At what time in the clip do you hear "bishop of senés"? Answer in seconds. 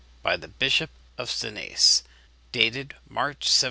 0.47-2.01